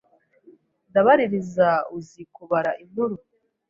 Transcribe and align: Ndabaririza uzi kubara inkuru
Ndabaririza 0.89 1.69
uzi 1.97 2.21
kubara 2.35 2.71
inkuru 2.83 3.15